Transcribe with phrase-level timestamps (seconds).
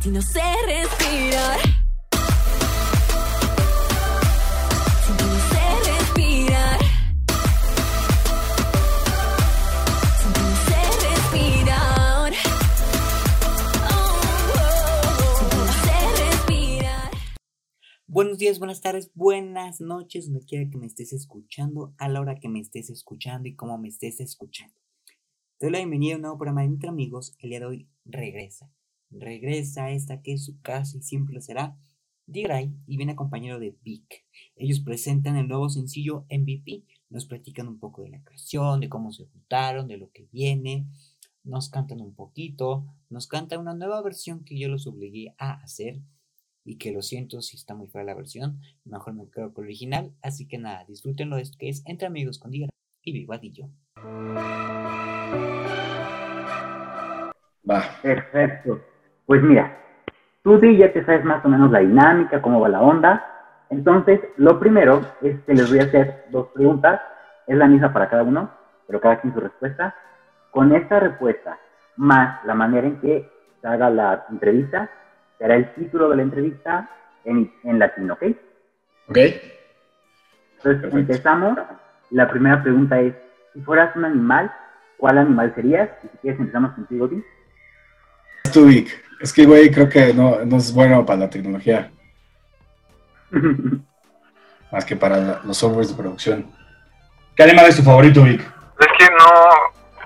[0.00, 1.58] Sin respirar.
[5.84, 6.80] Respirar.
[16.16, 17.10] Respirar.
[18.06, 22.40] Buenos días, buenas tardes, buenas noches, donde quiera que me estés escuchando, a la hora
[22.40, 24.74] que me estés escuchando y cómo me estés escuchando.
[25.58, 27.36] Te doy la bienvenida a un nuevo programa de Entre Amigos.
[27.40, 28.72] El día de hoy regresa.
[29.12, 31.76] Regresa esta que es su casa y siempre será.
[32.26, 34.24] Digray y viene acompañado de Vic.
[34.56, 36.84] Ellos presentan el nuevo sencillo MVP.
[37.10, 40.86] Nos platican un poco de la creación, de cómo se juntaron, de lo que viene.
[41.44, 42.86] Nos cantan un poquito.
[43.10, 46.00] Nos cantan una nueva versión que yo los obligué a hacer
[46.64, 49.70] y que lo siento si está muy fea la versión, mejor me quedo con el
[49.70, 52.70] original, así que nada, disfrútenlo de esto que es Entre Amigos con Digra
[53.02, 53.68] y Vivadillo.
[57.68, 58.00] Va.
[58.02, 58.91] Perfecto.
[59.32, 59.78] Pues mira,
[60.42, 63.26] tú Di, ya te sabes más o menos la dinámica, cómo va la onda.
[63.70, 67.00] Entonces, lo primero es que les voy a hacer dos preguntas.
[67.46, 68.50] Es la misma para cada uno,
[68.86, 69.94] pero cada quien su respuesta.
[70.50, 71.58] Con esta respuesta,
[71.96, 73.26] más la manera en que
[73.62, 74.90] se haga la entrevista,
[75.38, 76.90] será el título de la entrevista
[77.24, 78.22] en, en latín, ¿ok?
[79.08, 79.16] ¿Ok?
[79.16, 79.40] Entonces,
[80.62, 80.98] Perfecto.
[80.98, 81.58] empezamos.
[82.10, 83.14] La primera pregunta es,
[83.54, 84.52] si fueras un animal,
[84.98, 85.88] ¿cuál animal serías?
[86.04, 87.24] Y si quieres, empezamos contigo, Di.
[88.52, 89.02] Tú, Vic.
[89.22, 91.90] Es que, güey, creo que no, no es bueno para la tecnología,
[94.72, 96.50] más que para la- los softwares de producción.
[97.36, 98.40] ¿Qué animal es tu favorito, Vic?
[98.40, 99.28] Es que no,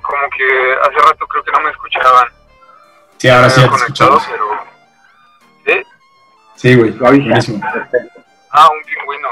[0.02, 2.26] como que hace rato creo que no me escuchaban.
[3.16, 4.26] Sí, ahora sí ya te escuchamos.
[4.30, 4.46] pero...
[5.66, 5.82] ¿Sí?
[6.56, 6.90] Sí, güey.
[6.92, 7.06] Lo.
[7.06, 7.60] Buenísimo.
[7.72, 8.20] Perfecto.
[8.50, 9.28] Ah, un pingüino.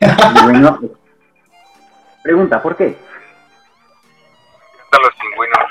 [0.44, 0.80] Bueno,
[2.22, 2.96] pregunta, ¿por qué?
[4.86, 5.70] Encantan los pingüinos.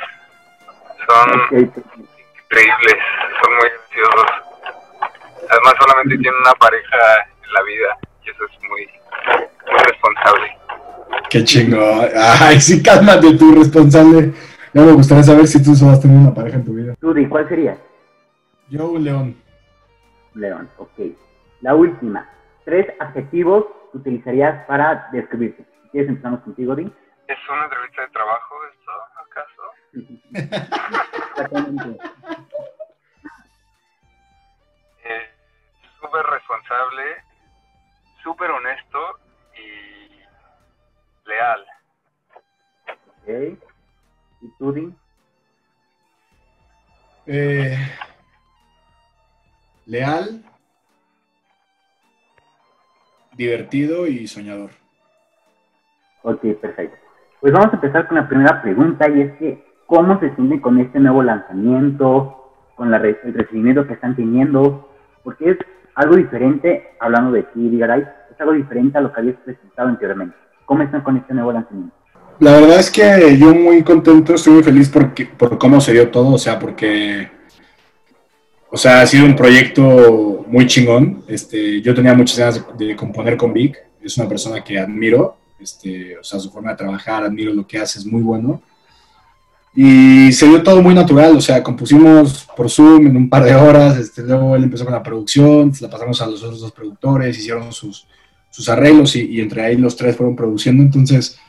[1.08, 1.82] Son perfecto.
[2.54, 2.96] Increíbles,
[3.42, 4.30] son muy graciosos.
[5.50, 6.98] Además solamente tienen una pareja
[7.44, 8.88] en la vida y eso es muy,
[9.72, 10.58] muy responsable.
[11.30, 11.80] Qué chingo.
[12.16, 14.34] Ay, sí, cálmate tú, responsable.
[14.74, 16.96] Ya me gustaría saber si tú solo has tenido una pareja en tu vida.
[17.00, 17.78] Tú, Di, ¿cuál sería?
[18.70, 19.36] Yo, un león.
[20.34, 21.00] León, ok.
[21.62, 22.30] La última.
[22.66, 25.64] Tres adjetivos que utilizarías para describirte.
[25.84, 26.92] Si quieres, empezamos contigo, Di.
[27.28, 29.64] ¿Es una entrevista de trabajo esto, acaso?
[31.32, 32.13] Exactamente.
[36.54, 37.04] Responsable,
[38.24, 39.00] súper honesto
[39.56, 40.10] y
[41.28, 41.66] leal.
[43.22, 43.60] Ok.
[44.42, 44.94] ¿Y tú, Di?
[47.26, 47.78] Eh,
[49.86, 50.44] leal,
[53.34, 54.72] divertido y soñador.
[56.24, 56.98] Ok, perfecto.
[57.42, 60.80] Pues vamos a empezar con la primera pregunta y es que, ¿cómo se sienten con
[60.80, 64.90] este nuevo lanzamiento, con la re- el recibimiento que están teniendo?
[65.24, 65.58] Porque es
[65.96, 70.36] algo diferente, hablando de ti, Digaray, es algo diferente a lo que habías presentado anteriormente.
[70.66, 71.96] ¿Cómo están con este nuevo lanzamiento?
[72.40, 76.10] La verdad es que yo muy contento, estoy muy feliz porque, por cómo se dio
[76.10, 77.30] todo, o sea, porque,
[78.70, 81.24] o sea, ha sido un proyecto muy chingón.
[81.28, 85.38] Este, yo tenía muchas ganas de, de componer con Vic, es una persona que admiro,
[85.60, 88.62] este, o sea, su forma de trabajar, admiro lo que hace, es muy bueno.
[89.76, 93.56] Y se dio todo muy natural, o sea, compusimos por Zoom en un par de
[93.56, 97.38] horas, este, luego él empezó con la producción, la pasamos a los otros dos productores,
[97.38, 98.06] hicieron sus,
[98.52, 101.40] sus arreglos y, y entre ahí los tres fueron produciendo, entonces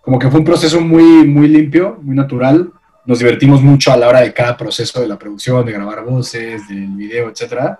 [0.00, 2.72] como que fue un proceso muy, muy limpio, muy natural.
[3.04, 6.66] Nos divertimos mucho a la hora de cada proceso de la producción, de grabar voces,
[6.68, 7.76] del video, etc.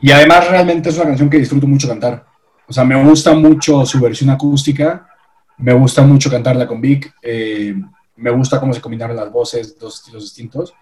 [0.00, 2.24] Y además realmente es una canción que disfruto mucho cantar.
[2.68, 5.08] O sea, me gusta mucho su versión acústica,
[5.58, 7.74] me gusta mucho cantarla con Vic, eh,
[8.20, 10.74] me gusta cómo se combinaron las voces, dos estilos distintos.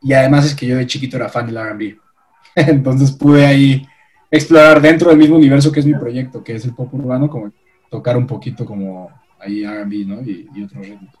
[0.00, 1.98] Y además es que yo de chiquito era fan del RB.
[2.54, 3.86] Entonces pude ahí
[4.30, 7.52] explorar dentro del mismo universo que es mi proyecto, que es el pop urbano, como
[7.90, 9.10] tocar un poquito como
[9.40, 10.20] ahí R&B, ¿no?
[10.22, 11.14] Y, y otros ritmos.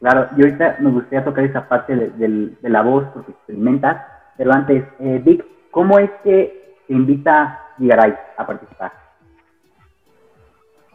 [0.00, 4.02] Claro, y ahorita me gustaría tocar esa parte de, la voz porque experimentas,
[4.36, 8.92] pero antes, eh, Vic, ¿cómo es que te invita Digaray a participar?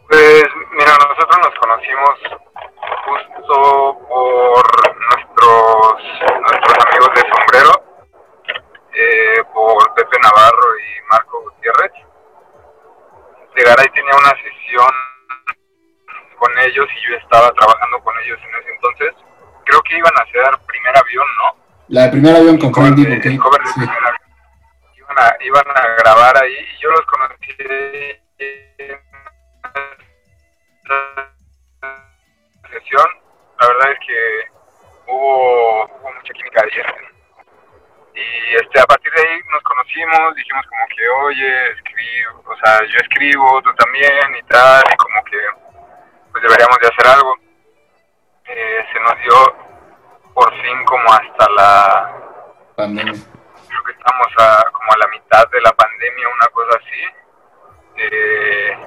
[0.09, 2.44] Pues mira, nosotros nos conocimos
[3.06, 4.66] justo por
[5.10, 6.04] nuestros
[6.42, 7.74] nuestros amigos de sombrero,
[8.94, 11.92] eh, por Pepe Navarro y Marco Gutiérrez.
[13.56, 14.92] Garay tenía una sesión
[16.38, 19.13] con ellos y yo estaba trabajando con ellos en ese entonces.
[19.66, 21.56] Creo que iban a hacer primer avión, ¿no?
[21.88, 23.34] La de primer avión con Frank de Sí.
[24.98, 28.25] Iban a, iban a grabar ahí y yo los conocí en
[32.80, 33.06] sesión.
[33.60, 37.16] La verdad es que hubo, hubo mucha química ahí en,
[39.63, 44.95] conocimos, dijimos como que, oye, escribo, o sea, yo escribo, tú también y tal, y
[44.95, 45.38] como que
[46.31, 47.36] pues deberíamos de hacer algo.
[48.45, 52.16] Eh, se nos dio por fin como hasta la,
[52.75, 53.13] Pandemia.
[53.13, 57.01] creo que estamos a, como a la mitad de la pandemia, una cosa así.
[57.98, 58.78] Eh,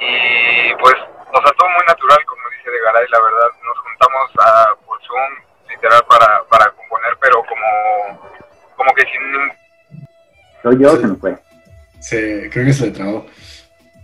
[0.00, 0.94] y pues,
[1.34, 3.50] o sea, todo muy natural, como dice De Garay, la verdad.
[3.66, 5.32] Nos juntamos a, por Zoom,
[5.68, 7.68] literal, para, para componer, pero como,
[8.76, 9.22] como que sin
[10.62, 11.00] Soy yo, Sí.
[11.02, 11.36] se me fue.
[12.00, 13.26] Se, creo que se le trabó.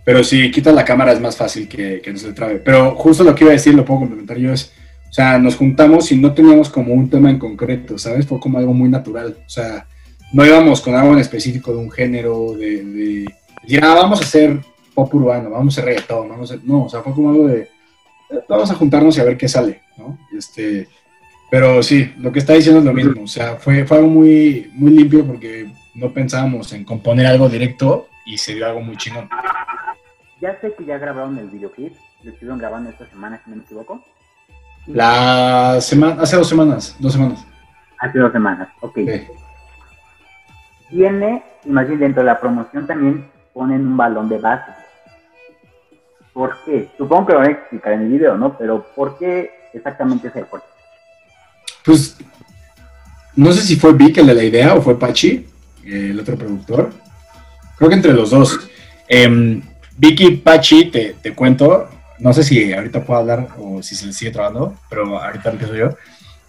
[0.03, 2.55] Pero si quitas la cámara es más fácil que, que no se le trabe.
[2.57, 4.73] Pero justo lo que iba a decir, lo puedo complementar yo, es,
[5.09, 8.27] o sea, nos juntamos y no teníamos como un tema en concreto, ¿sabes?
[8.27, 9.37] Fue como algo muy natural.
[9.45, 9.85] O sea,
[10.33, 14.59] no íbamos con algo en específico de un género, de, de ah, vamos a hacer
[14.93, 16.57] pop urbano, vamos a reggaetón, vamos a.
[16.63, 17.61] No, o sea, fue como algo de,
[18.29, 20.17] eh, vamos a juntarnos y a ver qué sale, ¿no?
[20.37, 20.87] Este,
[21.49, 24.71] pero sí, lo que está diciendo es lo mismo, o sea, fue, fue algo muy,
[24.73, 29.29] muy limpio porque no pensábamos en componer algo directo y se dio algo muy chingón.
[30.39, 33.63] Ya sé que ya grabaron el videoclip, lo estuvieron grabando esta semana, si no me
[33.63, 34.03] equivoco.
[34.87, 37.45] La semana, hace dos semanas, dos semanas.
[37.99, 38.95] Hace dos semanas, ok.
[38.95, 39.27] Sí.
[40.89, 44.71] Tiene, bien dentro de la promoción también ponen un balón de base.
[46.33, 46.89] ¿Por qué?
[46.97, 48.57] Supongo que lo van a explicar en el video, ¿no?
[48.57, 50.67] Pero ¿por qué exactamente ese deporte?
[51.83, 52.17] Pues
[53.35, 55.45] no sé si fue Vic el de la idea o fue Pachi,
[55.85, 56.91] eh, el otro productor.
[57.77, 58.59] Creo que entre los dos.
[59.07, 59.61] Em,
[59.97, 61.89] Vic y Pachi, te, te cuento,
[62.19, 65.75] no sé si ahorita puedo hablar o si se les sigue trabajando, pero ahorita empiezo
[65.75, 65.89] yo.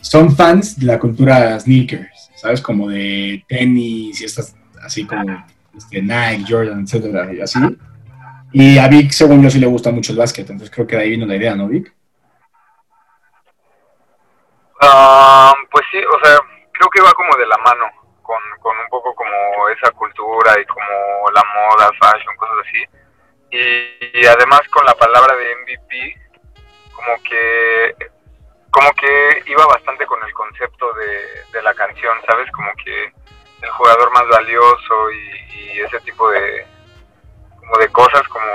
[0.00, 2.60] Son fans de la cultura sneakers, ¿sabes?
[2.60, 5.44] Como de tenis y estas, así como
[5.76, 7.58] este, Nike, Jordan, etcétera, y así.
[8.52, 11.02] Y a Vic, según yo, sí le gusta mucho el básquet, entonces creo que de
[11.02, 11.92] ahí vino la idea, ¿no, Vic?
[14.80, 16.38] Ah, pues sí, o sea,
[16.72, 17.86] creo que va como de la mano
[18.20, 22.84] con, con un poco como esa cultura y como la moda, fashion, cosas así.
[23.52, 26.16] Y, además con la palabra de MVP,
[26.94, 28.12] como que
[28.70, 32.50] como que iba bastante con el concepto de la canción, ¿sabes?
[32.52, 33.12] Como que
[33.62, 36.66] el jugador más valioso y, y ese tipo de
[37.58, 38.46] como de cosas como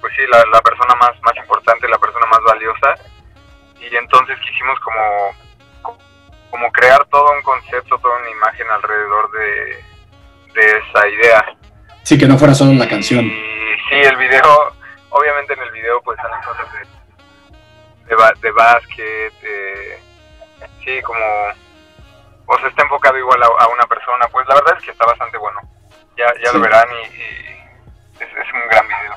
[0.00, 2.94] pues sí la, la persona más más importante la persona más valiosa
[3.80, 5.34] y entonces quisimos como
[6.54, 9.84] como crear todo un concepto, toda una imagen alrededor de,
[10.54, 11.56] de esa idea.
[12.04, 13.24] Sí, que no fuera solo la canción.
[13.24, 14.72] Y sí, el video,
[15.10, 19.98] obviamente en el video pues salen cosas de, de, de básquet, de,
[20.84, 21.24] sí, como,
[22.46, 25.06] o sea, está enfocado igual a, a una persona, pues la verdad es que está
[25.06, 25.60] bastante bueno.
[26.16, 26.56] Ya, ya Sí.
[26.56, 29.14] lo verán y, y es, es un gran video.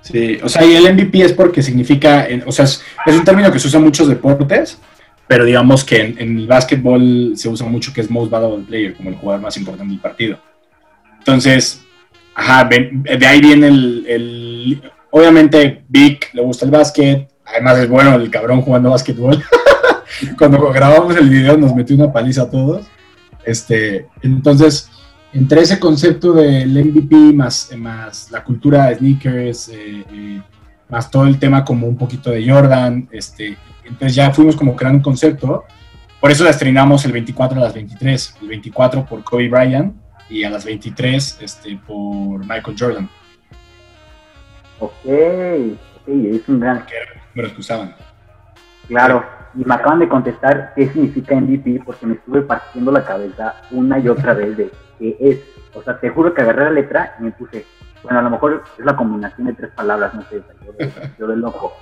[0.00, 3.52] Sí, o sea, y el MVP es porque significa, o sea, es, es un término
[3.52, 4.80] que se usa en muchos deportes,
[5.26, 8.96] pero digamos que en, en el básquetbol se usa mucho que es Most Valuable Player,
[8.96, 10.38] como el jugador más importante del partido.
[11.18, 11.84] Entonces,
[12.34, 18.14] ajá, de ahí viene el, el- obviamente Vic le gusta el básquet, además es bueno
[18.14, 19.44] el cabrón jugando básquetbol.
[20.36, 22.86] Cuando grabamos el video nos metió una paliza a todos.
[23.44, 24.90] Este, entonces,
[25.32, 30.42] entre ese concepto del MVP más, más la cultura de sneakers, eh, eh,
[30.88, 34.98] más todo el tema como un poquito de Jordan, este, entonces ya fuimos como creando
[34.98, 35.64] un concepto.
[36.20, 39.94] Por eso la estrenamos el 24 a las 23, el 24 por Kobe Bryant
[40.28, 43.08] y a las 23 este, por Michael Jordan,
[44.80, 46.86] Ok, ok, es un gran...
[46.86, 46.94] que
[47.34, 47.94] que usaban.
[48.86, 49.24] Claro,
[49.54, 53.98] y me acaban de contestar qué significa MVP porque me estuve partiendo la cabeza una
[53.98, 55.40] y otra vez de qué es.
[55.74, 57.64] O sea, te juro que agarré la letra y me puse,
[58.02, 61.26] bueno, a lo mejor es la combinación de tres palabras, no sé, yo de, yo
[61.26, 61.72] de loco.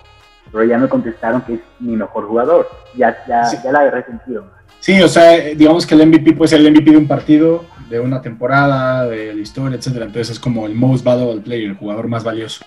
[0.53, 2.69] Pero ya me contestaron que es mi mejor jugador.
[2.95, 3.57] Ya, ya, Sí.
[3.65, 4.47] ya la agarré sentido.
[4.79, 7.65] Sí, o sea, eh, digamos que el MVP puede ser el MVP de un partido,
[7.91, 10.05] de una temporada, de la historia, etcétera.
[10.07, 12.65] Entonces es como el most valuable player, el jugador más valioso.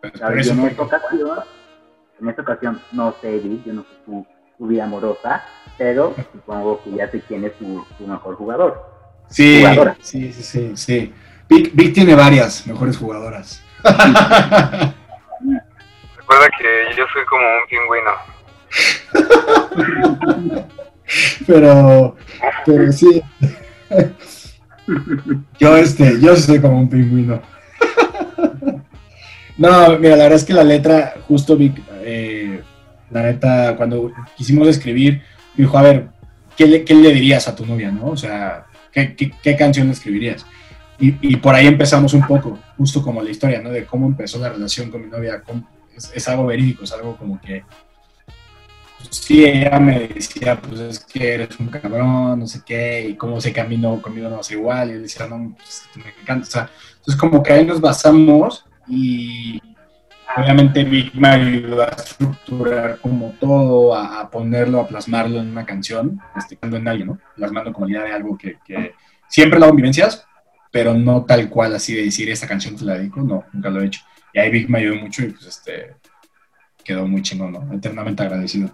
[0.00, 1.30] Claro, por eso ocasión,
[2.20, 4.26] en esta ocasión, no sé, Edith, yo no sé tu,
[4.58, 5.42] tu vida amorosa,
[5.78, 8.86] pero supongo que ya sé quién es tu, tu mejor jugador.
[9.28, 9.96] Sí, jugadora.
[10.00, 11.12] sí, sí, sí, sí.
[11.48, 13.64] Vic, Vic tiene varias mejores jugadoras.
[16.16, 18.12] Recuerda que yo soy como un pingüino.
[21.46, 22.16] pero,
[22.66, 23.22] pero sí.
[25.58, 27.40] Yo, este, yo soy como un pingüino.
[29.60, 32.62] No, mira, la verdad es que la letra, justo Vic, eh,
[33.10, 35.22] la neta, cuando quisimos escribir,
[35.56, 36.08] me dijo, a ver,
[36.56, 38.08] ¿qué le, qué le dirías a tu novia, no?
[38.08, 40.46] O sea, ¿qué, qué, qué canción escribirías?
[40.98, 43.70] Y, y por ahí empezamos un poco, justo como la historia, ¿no?
[43.70, 45.42] De cómo empezó la relación con mi novia.
[45.96, 47.64] es, es algo verídico, es algo como que
[49.08, 53.38] sí, ella me decía, pues es que eres un cabrón, no sé qué, y cómo
[53.68, 56.70] mí no, conmigo no es igual, y yo decía, no, pues me encanta, o sea,
[56.98, 59.60] entonces como que ahí nos basamos y
[60.36, 65.64] obviamente Vic me ayudó a estructurar como todo, a, a ponerlo, a plasmarlo en una
[65.64, 67.18] canción, este, en alguien, ¿no?
[67.36, 68.94] Plasmando como idea de algo que, que
[69.28, 70.26] siempre lo hago en vivencias,
[70.70, 73.80] pero no tal cual así de decir esta canción te la dedico, no, nunca lo
[73.80, 74.02] he hecho.
[74.32, 75.94] Y ahí Vic me ayudó mucho y pues este
[76.84, 77.72] quedó muy chingón, ¿no?
[77.72, 78.70] Eternamente agradecido.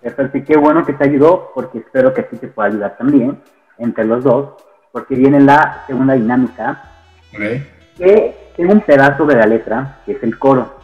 [0.00, 2.96] Perfecto, y qué bueno que te ayudó, porque espero que a ti te pueda ayudar
[2.96, 3.38] también,
[3.78, 4.54] entre los dos,
[4.90, 6.82] porque viene la segunda dinámica,
[7.32, 7.40] ¿Ok?
[7.96, 10.78] que tengo un pedazo de la letra, que es el coro,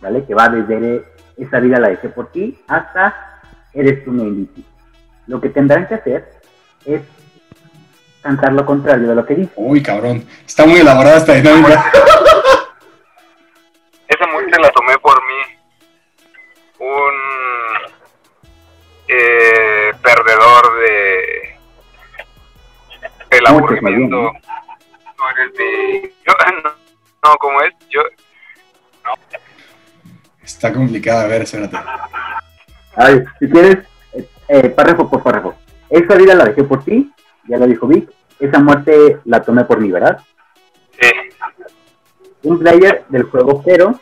[0.00, 0.24] ¿vale?
[0.24, 1.04] Que va desde
[1.36, 3.40] esa vida la dejé por ti hasta
[3.72, 4.62] eres tú mi MVP.
[5.26, 6.30] Lo que tendrán que hacer
[6.84, 7.02] es
[8.22, 9.52] cantar lo contrario de lo que dice.
[9.56, 10.24] Uy, cabrón.
[10.46, 11.90] Está muy elaborada esta dinámica.
[14.08, 15.34] Esa muerte la tomé por mí.
[16.78, 17.14] Un
[19.08, 21.56] eh, perdedor de
[23.30, 24.16] el aburrimiento.
[24.16, 24.32] ¿no?
[24.32, 26.02] No eres mi...
[26.26, 26.32] Yo,
[26.64, 26.83] no,
[27.24, 27.74] no, ¿cómo es?
[27.90, 28.00] Yo...
[30.42, 31.76] Está complicada, a ver, espérate.
[32.96, 33.78] Ay, si quieres,
[34.48, 35.54] eh, párrafo por párrafo.
[35.88, 37.10] Esa vida la dejé por ti,
[37.48, 38.10] ya lo dijo Vic.
[38.38, 40.18] Esa muerte la tomé por mí, ¿verdad?
[41.00, 41.08] Sí.
[42.42, 43.98] Un player del juego, pero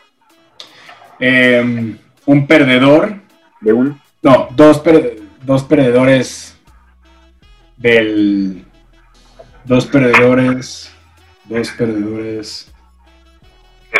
[1.19, 3.15] Eh, un perdedor.
[3.61, 6.57] de un No, dos, per- dos perdedores
[7.77, 8.65] del.
[9.63, 10.93] Dos perdedores.
[11.45, 12.72] Dos perdedores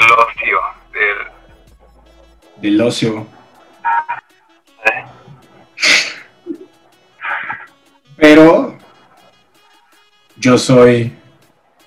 [0.04, 0.60] Del ocio.
[0.92, 1.18] Del...
[2.62, 3.28] del ocio.
[8.18, 8.78] Pero
[10.38, 11.16] yo soy.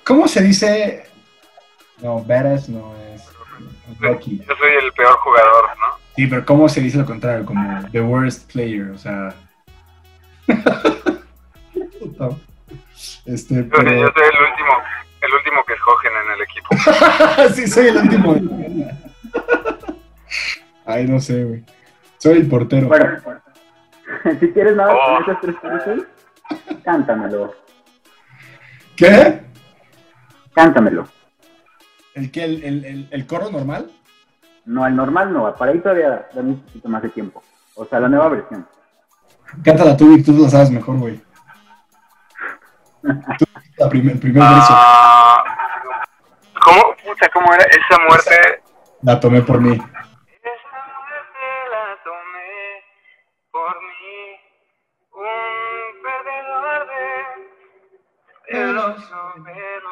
[0.04, 1.04] ¿Cómo se dice?
[2.02, 3.24] No, badass no es.
[4.00, 5.98] Yo soy el peor jugador, ¿no?
[6.14, 7.44] Sí, pero ¿cómo se dice lo contrario?
[7.44, 9.34] Como the worst player, o sea.
[13.26, 13.82] Este, pero...
[13.82, 14.72] yo soy el último,
[15.26, 16.68] el último que escogen en el equipo.
[17.54, 18.34] sí, soy el último.
[20.84, 21.64] Ay, no sé, güey.
[22.18, 22.88] Soy el portero.
[22.88, 23.18] Bueno,
[24.40, 25.14] si quieres nada Oh.
[25.16, 26.00] con esas tres cosas,
[26.84, 27.54] cántamelo,
[28.96, 29.42] ¿Qué?
[30.54, 31.06] cántamelo.
[32.14, 32.44] ¿El qué?
[32.44, 33.90] ¿El, el, el, el coro normal?
[34.64, 37.42] No, al normal no, para ahí todavía da un poquito más de tiempo.
[37.74, 38.66] O sea, la nueva versión.
[39.62, 41.20] Cántala tú, Vic, tú lo sabes mejor, güey.
[43.02, 43.08] Tú,
[43.78, 44.70] la primer, el primer verso.
[44.70, 45.44] Ah,
[46.64, 46.82] ¿Cómo?
[47.04, 47.64] Puta, ¿cómo era?
[47.64, 48.62] Esa muerte...
[49.02, 49.72] La tomé por mí.
[49.72, 52.82] Esa muerte la tomé
[53.50, 54.40] por mí.
[55.12, 58.58] Un perdedor de...
[58.58, 59.88] El oso, pero...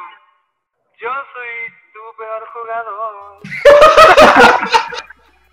[1.01, 1.53] Yo soy
[1.93, 3.41] tu peor jugador.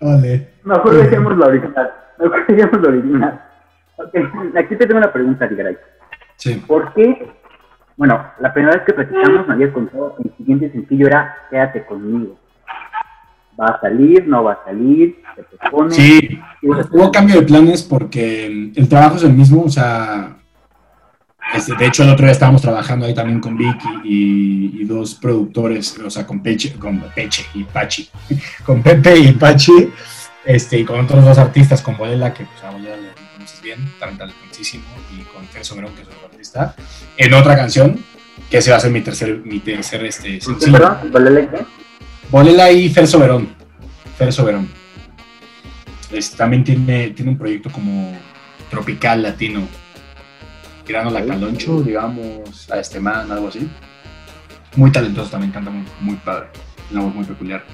[0.00, 0.32] Vale.
[0.64, 1.94] Mejor dejemos la original.
[2.18, 3.48] Mejor dejemos la original.
[3.96, 4.14] Ok,
[4.56, 5.76] aquí te tengo una pregunta, Ligaray.
[6.36, 6.54] Sí.
[6.66, 7.30] ¿Por qué?
[7.96, 11.84] Bueno, la primera vez que platicamos me habías contado que el siguiente sencillo era Quédate
[11.84, 12.38] conmigo.
[13.60, 14.26] ¿Va a salir?
[14.26, 15.22] ¿No va a salir?
[15.36, 15.94] ¿Se propone?
[15.94, 20.36] Sí, hubo cambio de planes porque el trabajo es el mismo, o sea,
[21.54, 25.14] este, de hecho el otro día estábamos trabajando ahí también con Vicky y, y dos
[25.14, 28.08] productores, o sea, con Peche, con Peche y Pachi,
[28.64, 29.92] con Pepe y Pachi,
[30.46, 33.11] este, y con otros dos artistas, con Bolela, que pues a Bolela
[33.62, 34.84] bien, también talentosísimo,
[35.16, 36.74] y con Fer Soberón, que es otro artista,
[37.16, 37.98] en otra canción,
[38.50, 40.98] que ese va a ser mi tercer, mi tercer este, ¿Con qué, sencillo.
[41.14, 41.64] el qué?
[42.30, 43.54] Bolela y Fer Soberón.
[44.18, 44.68] Fer Soberón.
[46.10, 48.16] Es- también tiene, tiene un proyecto como
[48.70, 49.66] tropical latino.
[50.84, 53.68] Tirando la caloncho, digamos, a este man, algo así.
[54.76, 56.48] Muy talentoso también, canta muy, muy padre.
[56.90, 57.64] Una voz muy peculiar.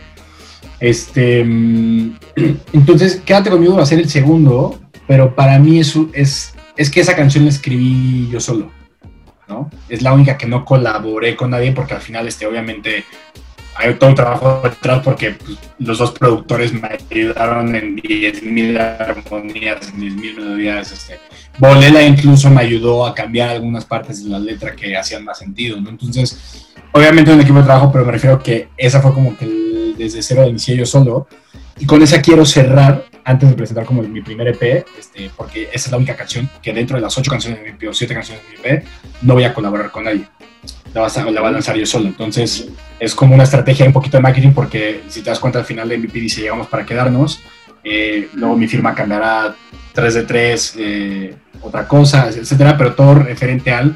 [0.80, 1.42] Este.
[1.44, 2.16] mm,
[2.72, 4.78] Entonces, quédate conmigo, va a ser el segundo,
[5.08, 8.70] pero para mí es, es, es que esa canción la escribí yo solo.
[9.48, 9.70] ¿no?
[9.88, 13.04] Es la única que no colaboré con nadie porque al final, este, obviamente,
[13.74, 19.88] hay todo un trabajo detrás porque pues, los dos productores me ayudaron en 10.000 armonías,
[19.88, 20.92] en 10.000 melodías.
[20.92, 21.18] Este.
[21.58, 25.80] Bolela incluso me ayudó a cambiar algunas partes de la letra que hacían más sentido,
[25.80, 25.90] ¿no?
[25.90, 29.94] Entonces, obviamente un equipo de trabajo, pero me refiero que esa fue como que el-
[29.96, 31.26] desde cero inicié yo solo.
[31.80, 35.88] Y con esa quiero cerrar, antes de presentar como mi primer EP, este, porque esa
[35.88, 38.14] es la única canción que dentro de las ocho canciones de mi EP o siete
[38.14, 38.84] canciones de mi EP,
[39.20, 40.26] no voy a colaborar con nadie.
[40.94, 42.06] La, vas a, la a lanzar yo solo.
[42.06, 42.68] Entonces,
[42.98, 45.90] es como una estrategia un poquito de marketing porque si te das cuenta al final
[45.90, 47.42] de MVP dice llegamos para quedarnos,
[47.84, 49.54] eh, luego mi firma cambiará
[49.92, 53.94] 3 de 3, eh, otra cosa, etcétera, pero todo referente al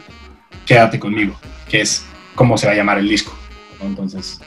[0.66, 3.34] quédate conmigo, que es cómo se va a llamar el disco.
[3.80, 4.42] Entonces,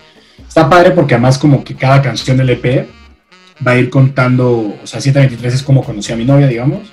[0.48, 2.88] está padre porque además como que cada canción del EP
[3.66, 6.92] va a ir contando, o sea, 723 es como conocí a mi novia, digamos.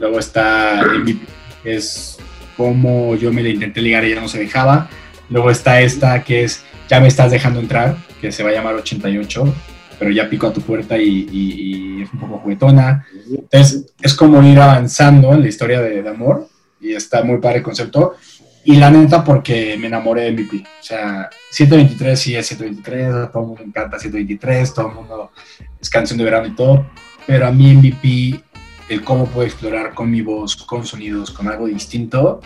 [0.00, 1.24] Luego está MVP,
[1.64, 2.18] es
[2.56, 4.88] como yo me la intenté ligar y ella no se dejaba.
[5.30, 8.74] Luego está esta que es Ya me estás dejando entrar, que se va a llamar
[8.74, 9.54] 88,
[9.98, 13.06] pero ya pico a tu puerta y, y- y es un poco juguetona.
[13.30, 16.46] Entonces, es como ir avanzando en la historia de, de amor
[16.80, 18.14] y está muy padre el concepto.
[18.66, 20.64] Y la neta, porque me enamoré de MVP.
[20.80, 25.32] O sea, 723 sí es 723, a todo el mundo encanta 723, todo el mundo
[25.80, 26.86] es canción de verano y todo.
[27.26, 28.42] Pero a mí MVP,
[28.88, 32.40] el cómo puedo explorar con mi voz, con sonidos, con algo distinto,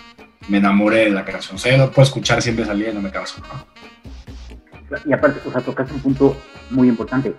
[0.49, 1.57] me enamoré de la canción.
[1.57, 3.41] O sea, yo lo puedo escuchar siempre salir y no me canso.
[3.41, 4.99] ¿no?
[5.05, 6.37] Y aparte, o sea, tocas un punto
[6.71, 7.35] muy importante.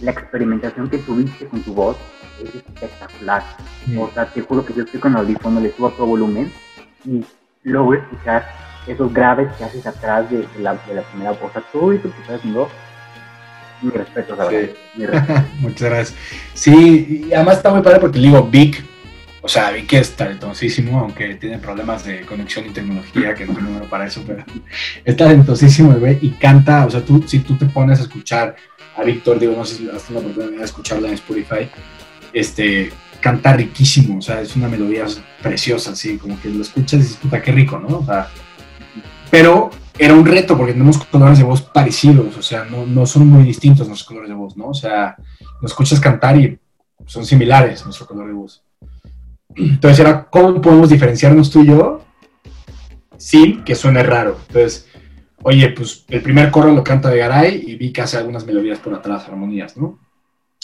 [0.00, 1.96] La experimentación que tuviste con tu voz
[2.42, 3.42] es espectacular.
[3.98, 6.52] O sea, te juro que yo estoy con el audífono, le subo a todo volumen
[7.04, 7.24] y
[7.64, 8.46] logro escuchar
[8.86, 11.50] esos graves que haces atrás de, de la, de la primera voz.
[11.50, 12.68] O sea, todo eso que estás haciendo,
[13.82, 14.54] mi respeto, la Sí.
[14.56, 14.74] verdad.
[14.96, 15.42] Mi respeto.
[15.60, 16.18] Muchas gracias.
[16.54, 18.84] Sí, y además está muy padre porque le digo, Vic,
[19.40, 23.60] o sea, Vic es talentosísimo, aunque tiene problemas de conexión y tecnología, que no es
[23.62, 24.44] número para eso, pero
[25.04, 28.54] es talentosísimo, el güey, y canta, o sea, tú, si tú te pones a escuchar
[28.96, 31.70] a Víctor, digo, no sé si has tenido la oportunidad de escucharla en Spotify,
[32.32, 32.92] este,
[33.22, 35.06] canta riquísimo, o sea, es una melodía
[35.40, 37.98] preciosa, así, como que lo escuchas y dices, puta, qué rico, ¿no?
[37.98, 38.28] O sea,
[39.30, 43.28] pero era un reto porque tenemos colores de voz parecidos, o sea, no, no son
[43.28, 44.68] muy distintos nuestros colores de voz, ¿no?
[44.68, 45.16] O sea,
[45.62, 46.58] nos escuchas cantar y
[47.06, 48.62] son similares nuestro color de voz.
[49.54, 52.04] Entonces era, ¿cómo podemos diferenciarnos tú y yo
[53.16, 54.38] sin que suene raro?
[54.48, 54.88] Entonces,
[55.42, 58.80] oye, pues el primer coro lo canta de Garay y vi que hace algunas melodías
[58.80, 59.98] por atrás, armonías, ¿no?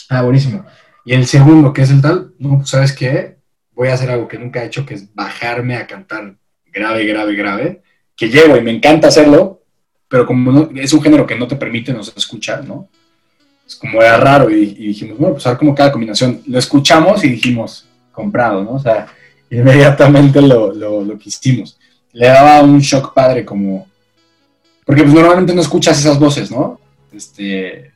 [0.09, 0.65] Ah, buenísimo.
[1.09, 3.37] Y el segundo, que es el tal, no, pues sabes qué,
[3.71, 6.35] voy a hacer algo que nunca he hecho, que es bajarme a cantar
[6.67, 7.81] grave, grave, grave,
[8.15, 9.63] que llego y me encanta hacerlo,
[10.07, 12.89] pero como no- es un género que no te permite nos escuchar, ¿no?
[13.65, 16.43] Es como era raro y, dijimos, bueno, pues a ver cómo cada combinación.
[16.45, 18.73] Lo escuchamos y dijimos, comprado, ¿no?
[18.73, 19.07] O sea,
[19.49, 21.79] inmediatamente lo, lo, lo quisimos.
[22.11, 23.87] Le daba un shock padre como...
[24.85, 26.79] Porque pues normalmente no escuchas esas voces, ¿no?
[27.11, 27.93] Este,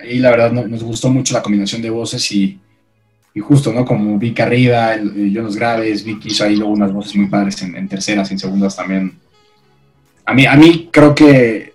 [0.00, 2.58] ahí la verdad no- nos gustó mucho la combinación de voces y,
[3.34, 3.84] y justo, ¿no?
[3.84, 7.26] Como Vic arriba, el- yo en los graves, Vic hizo ahí luego unas voces muy
[7.26, 9.18] padres en, en terceras y en segundas también.
[10.26, 11.74] A mí, a mí creo que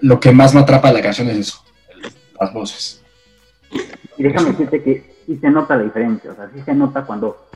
[0.00, 1.64] lo que más me atrapa de la canción es eso,
[2.40, 3.02] las voces.
[4.16, 7.46] Y déjame decirte que sí se nota la diferencia, o sea, sí se nota cuando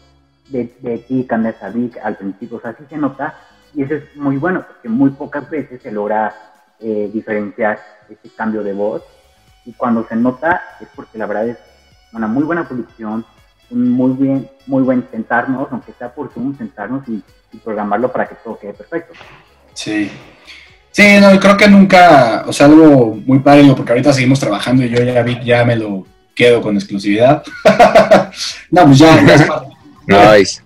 [0.48, 3.38] de, de ti cambias a Vic al principio, o sea, sí se nota,
[3.74, 6.34] y eso es muy bueno, porque muy pocas veces se logra
[6.80, 9.02] eh, diferenciar ese cambio de voz,
[9.64, 11.58] y cuando se nota es porque la verdad es
[12.12, 13.24] una muy buena producción,
[13.70, 17.22] un muy bien, muy buen sentarnos, aunque sea por Zoom, sentarnos y,
[17.52, 19.14] y programarlo para que todo quede perfecto.
[19.72, 20.10] Sí.
[20.90, 24.90] Sí, no, creo que nunca, o sea, algo muy padre, porque ahorita seguimos trabajando y
[24.90, 27.42] yo ya Vic ya me lo quedo con exclusividad.
[28.70, 29.72] no, pues ya, ya es parte.
[30.06, 30.62] Nice.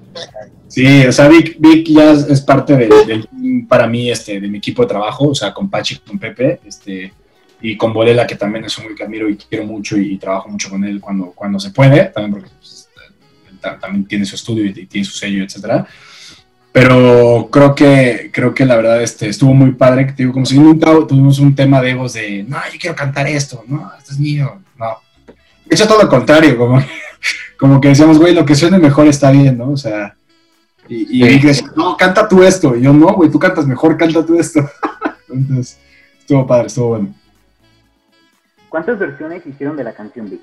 [0.67, 3.29] Sí, o sea, Vic, Vic ya es, parte de- del
[3.67, 7.13] para mí, este, de mi equipo de trabajo, o sea, con Pachi, con Pepe, este,
[7.61, 10.19] y con Bolela, que también es un güey que admiro y quiero mucho y, y
[10.19, 12.89] trabajo mucho con él cuando, cuando se puede, también porque pues,
[13.61, 15.87] ta- también tiene su estudio y, y tiene su sello, etcétera.
[16.71, 20.47] Pero creo que, creo que la verdad este, estuvo muy padre, que te digo, como
[20.47, 24.13] si nunca tuvimos un tema de egos de, no, yo quiero cantar esto, no, esto
[24.13, 24.99] es mío, no.
[25.65, 26.81] De hecho, todo lo contrario, como,
[27.59, 29.71] como que decíamos, güey, lo que suene mejor está bien, ¿no?
[29.71, 30.15] O sea,
[30.89, 31.47] y, y Sí.
[31.47, 32.77] Decía, no, canta tú esto.
[32.77, 34.61] Y yo, no, güey, tú cantas mejor, canta tú esto.
[35.29, 35.79] Entonces,
[36.21, 37.15] estuvo padre, estuvo bueno.
[38.69, 40.41] ¿Cuántas versiones hicieron de la canción Vic?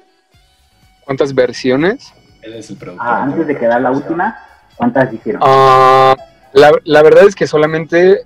[1.04, 2.14] ¿Cuántas versiones?
[2.42, 3.08] Él es el productor.
[3.08, 4.38] Ah, antes de quedar la última,
[4.76, 5.42] ¿cuántas hicieron?
[5.44, 6.16] Ah,
[6.54, 8.26] la, la verdad es que solamente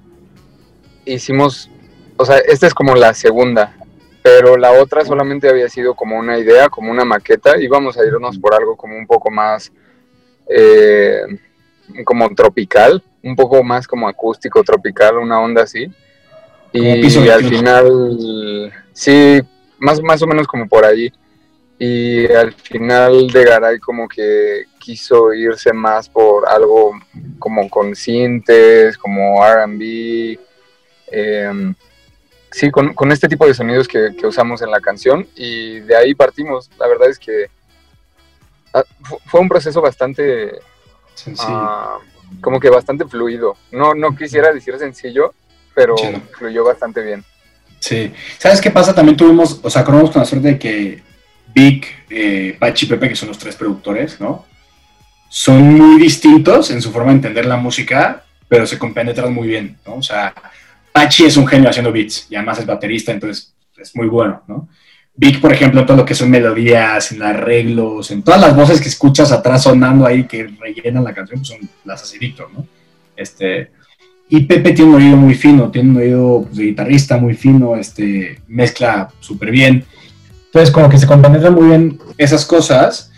[1.05, 1.69] hicimos,
[2.17, 3.73] o sea, esta es como la segunda,
[4.21, 8.38] pero la otra solamente había sido como una idea, como una maqueta, íbamos a irnos
[8.38, 9.71] por algo como un poco más,
[10.47, 11.21] eh,
[12.05, 15.91] como tropical, un poco más como acústico tropical, una onda así.
[16.71, 17.49] Y piso al 21.
[17.49, 19.41] final, sí,
[19.80, 21.12] más, más o menos como por ahí.
[21.82, 26.92] Y al final de Garay como que quiso irse más por algo
[27.39, 30.38] como con sintes, como RB,
[31.08, 31.74] em,
[32.52, 35.96] sí, con, con este tipo de sonidos que, que usamos en la canción y de
[35.96, 36.70] ahí partimos.
[36.78, 37.48] La verdad es que
[38.74, 40.60] ah, fu- fue un proceso bastante,
[41.15, 41.48] Sencillo.
[41.50, 42.00] ah,
[42.42, 43.56] como que bastante fluido.
[43.72, 45.34] No, no quisiera decir sencillo,
[45.74, 45.96] pero
[46.38, 47.24] fluyó bastante bien.
[47.80, 48.12] Sí.
[48.38, 48.94] ¿Sabes qué pasa?
[48.94, 51.02] También tuvimos, o sea, corremos con la suerte de que
[51.54, 54.46] Vic, eh, Pachi y Pepe, que son los tres productores, ¿no?
[55.30, 59.78] Son muy distintos en su forma de entender la música, pero se compenetran muy bien,
[59.86, 59.96] ¿no?
[59.96, 60.34] O sea,
[60.92, 64.68] Pachi es un genio haciendo beats y además es baterista, entonces es muy bueno, ¿no?
[65.15, 68.88] Vic, por ejemplo, todo lo que son melodías, en arreglos, en todas las voces que
[68.88, 72.65] escuchas atrás sonando ahí que rellenan la canción, pues son las hace Víctor, ¿no?
[73.18, 73.70] Este,
[74.32, 77.76] y Pepe tiene un oído muy fino, tiene un oído pues, de guitarrista muy fino,
[77.76, 79.84] este, mezcla súper bien.
[80.46, 83.12] Entonces, como que se compenetran muy bien esas cosas.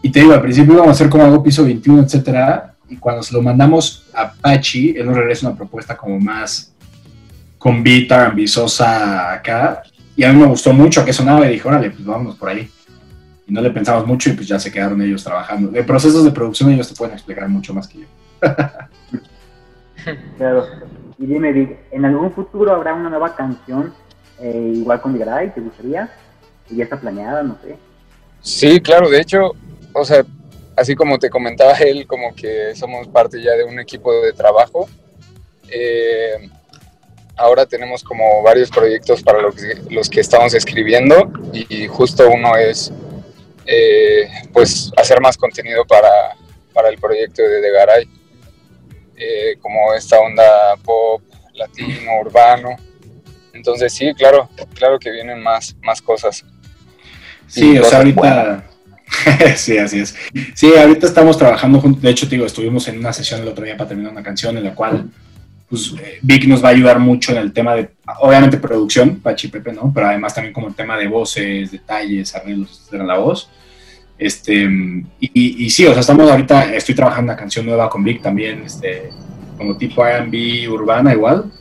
[0.00, 2.74] Y te digo, al principio íbamos a hacer como algo piso 21, etcétera.
[2.88, 6.72] Y cuando se lo mandamos a Pachi, él nos regresa una propuesta como más
[7.58, 9.82] con beat, ambiciosa acá.
[10.16, 12.70] Y a mí me gustó mucho que sonaba y dije, órale, pues vámonos por ahí.
[13.46, 15.70] Y no le pensamos mucho y pues ya se quedaron ellos trabajando.
[15.70, 18.06] De procesos de producción ellos te pueden explicar mucho más que yo.
[20.36, 20.66] Claro.
[21.18, 23.94] Y dime, Vic, ¿en algún futuro habrá una nueva canción
[24.40, 25.54] eh, igual con Vigaray?
[25.54, 26.10] ¿Te gustaría?
[26.68, 27.42] ¿Y ya está planeada?
[27.42, 27.76] No sé.
[28.40, 29.52] Sí, claro, de hecho,
[29.92, 30.24] o sea,
[30.76, 34.88] así como te comentaba él, como que somos parte ya de un equipo de trabajo.
[35.70, 36.50] eh,
[37.36, 42.92] ahora tenemos como varios proyectos para los que, estamos escribiendo y justo uno es
[43.66, 46.36] eh, pues hacer más contenido para,
[46.72, 48.08] para el proyecto de The Garay,
[49.16, 50.42] eh, como esta onda
[50.82, 51.22] pop,
[51.54, 52.76] latino, urbano.
[53.52, 56.44] Entonces sí, claro, claro que vienen más, más cosas.
[57.46, 58.64] Sí, o sea, ahorita.
[59.56, 60.16] sí, así es.
[60.54, 62.02] Sí, ahorita estamos trabajando juntos.
[62.02, 64.56] De hecho, te digo, estuvimos en una sesión el otro día para terminar una canción
[64.56, 65.08] en la cual
[65.68, 69.48] pues, eh, Vic nos va a ayudar mucho en el tema de, obviamente, producción, Pachi
[69.48, 69.92] Pepe, ¿no?
[69.94, 73.48] Pero además también como el tema de voces, detalles, arreglos, etcétera, la voz.
[74.24, 74.62] Este,
[75.20, 78.62] y, y- sí, o sea, estamos ahorita, estoy trabajando una canción nueva con Vic también,
[78.64, 79.10] este,
[79.58, 81.52] como tipo R&B urbana igual,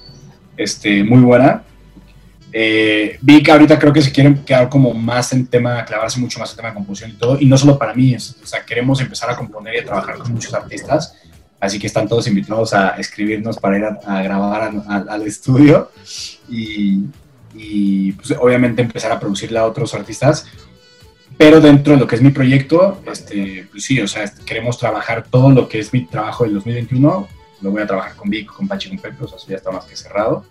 [0.56, 1.64] este, muy buena.
[2.54, 6.52] Eh, Vic ahorita creo que se quieren quedar como más en tema, clavarse mucho más
[6.52, 9.02] en tema de composición y todo, y no solo para mí, es- o sea, queremos
[9.02, 11.16] empezar a componer y a trabajar con muchos artistas,
[11.60, 15.24] así que están todos invitados a escribirnos para ir a, a grabar a- a- al
[15.24, 15.92] estudio
[16.50, 17.02] y,
[17.56, 20.46] y, pues, obviamente empezar a producirle a otros artistas,
[21.44, 25.26] pero dentro de lo que es mi proyecto, este, pues sí, o sea, queremos trabajar
[25.30, 27.28] todo lo que es mi trabajo del 2021,
[27.60, 29.70] lo voy a trabajar con Vic, con Pachi, con Pepe, o sea, eso ya está
[29.70, 30.46] más que cerrado.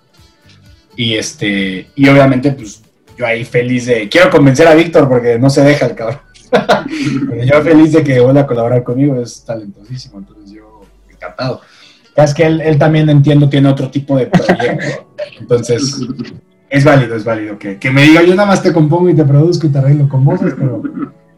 [0.94, 2.82] Y este, y obviamente, pues
[3.16, 4.06] yo ahí feliz de.
[4.10, 6.20] Quiero convencer a Víctor porque no se deja el cabrón.
[7.30, 11.62] Pero yo feliz de que vuelva a colaborar conmigo, es talentosísimo, entonces yo encantado.
[12.14, 15.08] Es que él, él también entiendo, tiene otro tipo de proyecto.
[15.40, 16.00] Entonces,
[16.72, 19.24] es válido, es válido que, que me diga, yo nada más te compongo y te
[19.24, 20.82] produzco y te arreglo con voces, pero,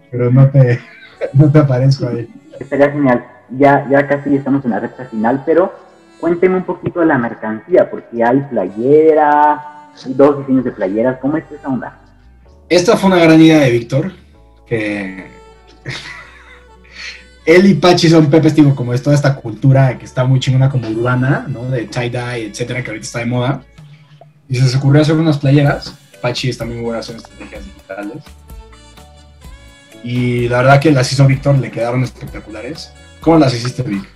[0.08, 0.78] pero no, te,
[1.32, 2.32] no te aparezco ahí.
[2.60, 3.26] Estaría genial.
[3.58, 5.74] Ya, ya casi estamos en la recta final, pero
[6.20, 11.18] cuénteme un poquito de la mercancía, porque hay playera, hay dos diseños de playeras.
[11.18, 11.98] ¿Cómo es esa onda?
[12.68, 14.12] Esta fue una gran idea de Víctor,
[14.64, 15.26] que
[17.44, 20.70] él y Pachi son Pepe, digo, como es toda esta cultura que está muy chingona
[20.70, 21.64] como urbana, ¿no?
[21.64, 23.64] De tie-dye, etcétera, que ahorita está de moda.
[24.48, 25.94] Y se les ocurrió hacer unas playeras.
[26.20, 28.22] Pachi es también muy buena haciendo estrategias digitales.
[30.02, 32.92] Y la verdad que las hizo Víctor, le quedaron espectaculares.
[33.20, 34.06] ¿Cómo las hiciste, Vic?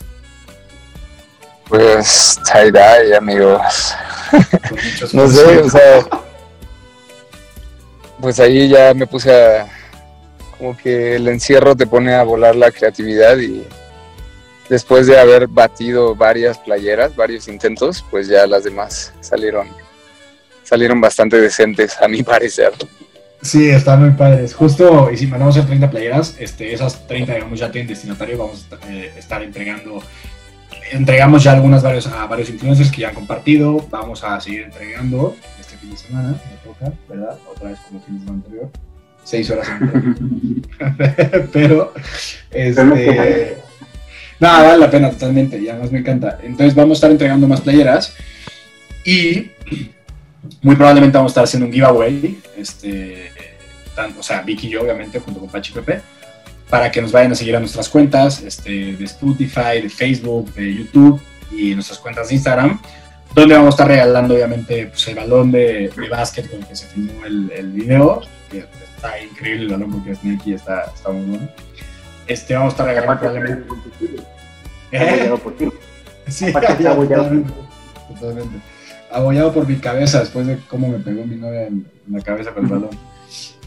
[1.68, 3.94] Pues tie-dye, amigos.
[5.14, 6.06] No sé, o sea,
[8.20, 9.66] pues ahí ya me puse a,
[10.58, 13.66] como que el encierro te pone a volar la creatividad y
[14.68, 19.68] después de haber batido varias playeras, varios intentos, pues ya las demás salieron,
[20.68, 22.72] salieron bastante decentes a mi parecer.
[23.40, 24.54] Sí, están muy padres.
[24.54, 28.36] Justo, y si mandamos a hacer 30 playeras, este, esas 30, digamos, ya tienen destinatario.
[28.36, 30.02] Vamos a eh, estar entregando,
[30.90, 33.86] entregamos ya algunas varios, a varios influencers que ya han compartido.
[33.90, 37.38] Vamos a seguir entregando este fin de semana, me toca, ¿verdad?
[37.48, 38.70] Otra vez como fin de semana anterior.
[39.22, 39.68] Seis horas
[41.52, 41.92] Pero,
[42.50, 43.58] este.
[44.40, 46.38] Nada, vale la pena totalmente, y además me encanta.
[46.42, 48.14] Entonces vamos a estar entregando más playeras
[49.04, 49.50] y
[50.62, 53.30] muy probablemente vamos a estar haciendo un giveaway, este,
[53.94, 56.00] tanto, o sea, Vicky y yo, obviamente, junto con Pachi Pepe,
[56.68, 60.74] para que nos vayan a seguir a nuestras cuentas este, de Spotify, de Facebook, de
[60.74, 62.80] YouTube y nuestras cuentas de Instagram,
[63.34, 66.76] donde vamos a estar regalando, obviamente, pues, el balón de, de básquet con el que
[66.76, 68.64] se filmó el, el video, que
[68.96, 71.48] está increíble el balón porque es Nike y está, está muy bueno.
[72.26, 73.68] Este, vamos a estar regalando probablemente...
[74.92, 75.32] ¿Eh?
[76.28, 77.52] Sí, totalmente,
[78.08, 78.58] totalmente.
[79.10, 82.52] Abollado por mi cabeza después de cómo me pegó mi novia en, en la cabeza
[82.52, 82.90] con el balón.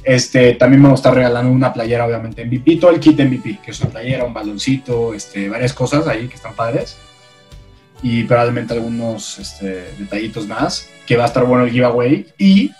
[0.04, 3.71] Este, también vamos a estar regalando una playera, obviamente, MVP, todo el kit MVP, que
[3.71, 6.97] es una playera, un baloncito, este, varias cosas ahí que están padres.
[8.01, 12.25] Y probablemente algunos este, detallitos más, que va a estar bueno el giveaway.
[12.38, 12.71] Y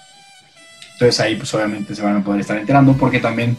[0.94, 3.56] entonces ahí, pues obviamente se van a poder estar enterando, porque también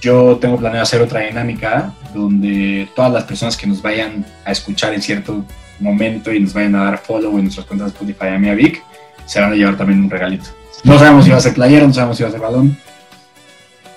[0.00, 4.94] yo tengo planeado hacer otra dinámica donde todas las personas que nos vayan a escuchar
[4.94, 5.44] en cierto
[5.80, 8.54] momento y nos vayan a dar follow en nuestras cuentas de Spotify a mí a
[8.54, 8.82] Vic,
[9.26, 10.46] se van a llevar también un regalito.
[10.84, 12.76] No sabemos si va a ser playera, no sabemos si va a ser balón.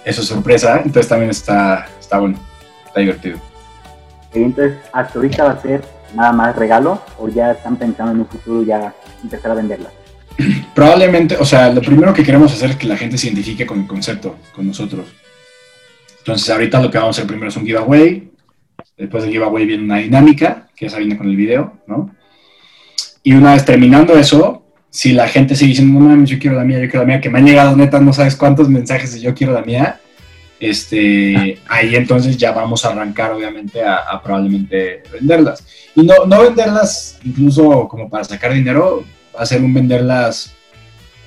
[0.05, 2.37] Eso es sorpresa, entonces también está, está bueno,
[2.85, 3.39] está divertido.
[4.33, 8.27] Entonces, hasta ahorita va a ser nada más regalo o ya están pensando en un
[8.27, 8.93] futuro ya
[9.23, 9.89] empezar a venderla.
[10.75, 13.81] Probablemente, o sea, lo primero que queremos hacer es que la gente se identifique con
[13.81, 15.05] el concepto, con nosotros.
[16.19, 18.32] Entonces, ahorita lo que vamos a hacer primero es un giveaway.
[19.03, 22.09] Después del giveaway viene una dinámica, que esa viene con el video, ¿no?
[23.21, 26.63] Y una vez terminando eso, si la gente sigue diciendo, no mames, yo quiero la
[26.63, 29.19] mía, yo quiero la mía, que me han llegado neta, no sabes cuántos mensajes de
[29.19, 29.99] yo quiero la mía,
[30.57, 35.65] este, ahí entonces ya vamos a arrancar, obviamente, a, a probablemente venderlas.
[35.95, 39.03] Y no, no venderlas incluso como para sacar dinero,
[39.37, 40.55] hacer un venderlas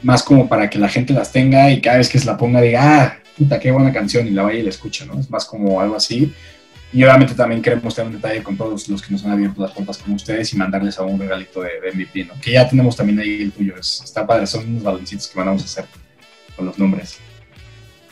[0.02, 2.62] más como para que la gente las tenga y cada vez que se la ponga
[2.62, 5.20] diga, ah, puta, qué buena canción y la vaya y la escuche, ¿no?
[5.20, 6.32] Es más como algo así.
[6.92, 9.72] Y obviamente también queremos tener un detalle con todos los que nos han abierto las
[9.72, 12.34] puertas como ustedes y mandarles a un regalito de, de MVP, ¿no?
[12.40, 15.62] Que ya tenemos también ahí el tuyo, es- está padre, son unos baloncitos que mandamos
[15.62, 15.84] a hacer
[16.56, 17.18] con los nombres.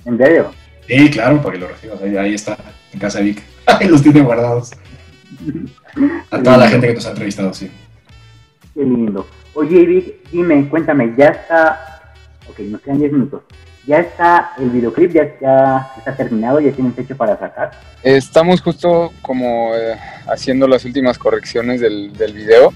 [0.05, 0.51] ¿En serio?
[0.87, 2.59] Sí, claro, para que lo recibas, ahí, ahí está,
[2.93, 3.43] en casa de Vic.
[3.67, 4.73] Ahí los tiene guardados.
[6.31, 7.71] A toda la gente que nos ha entrevistado, sí.
[8.75, 9.27] Qué lindo.
[9.55, 12.15] Oye, Vic, dime, cuéntame, ya está.
[12.49, 13.43] Ok, nos quedan 10 minutos.
[13.87, 15.13] ¿Ya está el videoclip?
[15.13, 16.59] ¿Ya, ya está terminado?
[16.61, 17.73] ¿Ya tienen fecha para sacar?
[18.03, 22.73] Estamos justo como eh, haciendo las últimas correcciones del, video.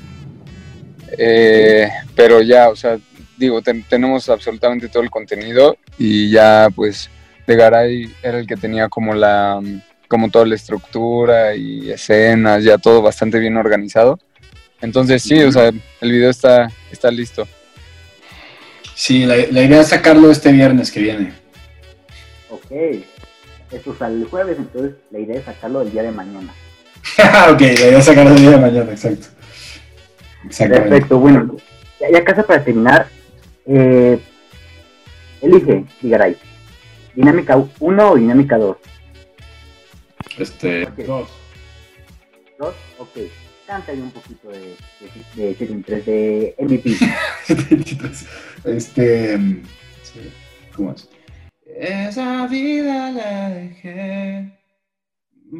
[1.16, 2.99] Eh, pero ya, o sea,
[3.38, 7.09] digo, ten- tenemos absolutamente todo el contenido y ya pues
[7.47, 9.61] de Garay era el que tenía como la
[10.09, 14.18] como toda la estructura y escenas, ya todo bastante bien organizado.
[14.81, 17.47] Entonces sí, o sea, el video está, está listo.
[18.98, 21.32] Sí, la, la idea es sacarlo este viernes que viene.
[22.50, 22.72] Ok.
[23.70, 26.52] Esto sale el jueves, entonces la idea es sacarlo el día de mañana.
[27.52, 29.28] ok, la idea es sacarlo el día de mañana, exacto.
[30.58, 31.56] Perfecto, bueno,
[32.00, 33.06] ya, ya casi para terminar,
[33.66, 34.18] eh,
[35.42, 36.37] elige, Digaray,
[37.14, 38.76] dinámica 1 o dinámica 2.
[40.38, 40.98] Este, Ok.
[41.06, 41.28] dos.
[42.58, 42.74] ¿Dos?
[42.98, 43.16] Ok.
[43.68, 44.78] Cántale un poquito de,
[45.37, 46.96] de, de, Season 3 de MVP.
[48.64, 49.38] este,
[50.74, 51.07] ¿cómo es?
[51.66, 54.59] Esa vida la dejé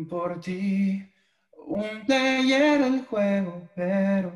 [0.09, 1.05] por ti.
[1.67, 4.33] Un player del juego, pero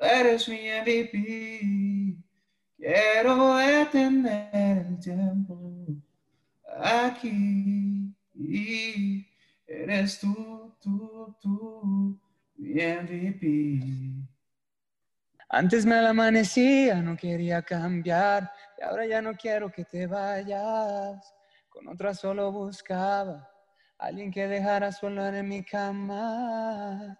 [0.00, 2.16] eres mi MVP.
[2.78, 5.86] Quiero detener el tiempo
[6.82, 8.12] aquí.
[9.68, 12.20] Eres tú, tú, tú,
[12.58, 14.28] MVP.
[15.50, 21.34] Antes me la amanecía, no quería cambiar, y ahora ya no quiero que te vayas.
[21.68, 23.48] Con otra solo buscaba
[23.98, 27.18] alguien que dejara sola en mi cama.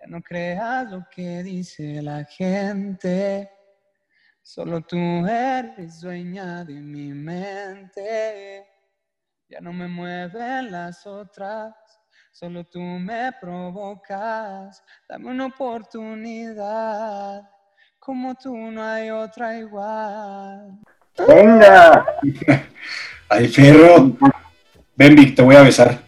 [0.00, 3.50] Ya no creas lo que dice la gente,
[4.42, 8.66] solo tú eres dueña de mi mente.
[9.48, 11.74] Ya no me mueven las otras,
[12.38, 14.84] solo tú me provocas.
[15.08, 17.42] Dame una oportunidad,
[17.98, 20.78] como tú no hay otra igual.
[21.26, 22.06] ¡Venga!
[23.28, 24.12] Ay, perro.
[24.94, 25.98] Ven, Vic, te voy a besar.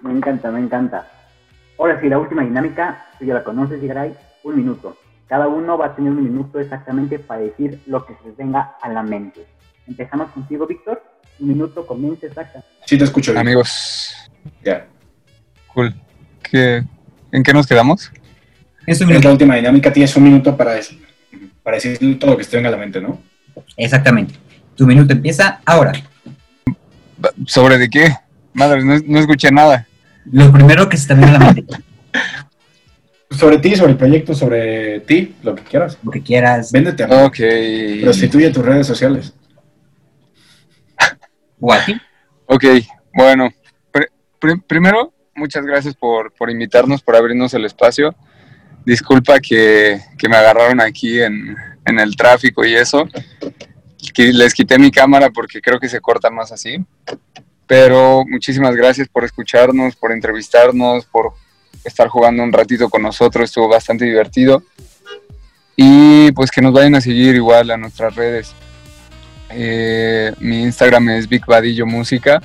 [0.00, 1.06] Me encanta, me encanta.
[1.78, 4.96] Ahora sí, la última dinámica, tú ya la conoces, Digaray, un minuto.
[5.26, 8.76] Cada uno va a tener un minuto exactamente para decir lo que se les venga
[8.80, 9.46] a la mente.
[9.86, 11.09] Empezamos contigo, Víctor.
[11.40, 12.62] Un minuto, comienza exacta.
[12.86, 13.32] Sí, te escucho.
[13.32, 13.40] Vic.
[13.40, 14.12] Amigos,
[14.64, 14.86] Ya.
[15.72, 15.94] cool.
[16.42, 16.84] ¿Qué,
[17.32, 18.10] ¿En qué nos quedamos?
[18.86, 19.28] Es un Es minuto.
[19.28, 19.92] la última dinámica.
[19.92, 21.00] Tienes un minuto para decir,
[21.62, 23.20] para decir todo lo que te venga a la mente, ¿no?
[23.76, 24.34] Exactamente.
[24.76, 25.92] Tu minuto empieza ahora.
[27.46, 28.14] ¿Sobre de qué?
[28.52, 29.86] Madre, no, no escuché nada.
[30.30, 31.64] Lo primero que se te venga a la mente.
[33.30, 35.98] Sobre ti, sobre el proyecto, sobre ti, lo que quieras.
[36.02, 36.72] Lo que quieras.
[36.72, 37.24] Véndete, amigo.
[37.26, 37.38] Ok.
[38.02, 39.32] Prostituye tus redes sociales.
[41.60, 42.00] O.
[42.46, 42.64] Ok,
[43.14, 43.50] bueno.
[43.92, 44.08] Pr-
[44.40, 48.14] pr- primero, muchas gracias por, por invitarnos, por abrirnos el espacio.
[48.84, 53.06] Disculpa que, que me agarraron aquí en, en el tráfico y eso.
[54.16, 56.78] Les quité mi cámara porque creo que se corta más así.
[57.66, 61.34] Pero muchísimas gracias por escucharnos, por entrevistarnos, por
[61.84, 63.44] estar jugando un ratito con nosotros.
[63.44, 64.62] Estuvo bastante divertido.
[65.76, 68.54] Y pues que nos vayan a seguir igual a nuestras redes.
[69.52, 72.40] Eh, mi Instagram es Big Vadillo Música.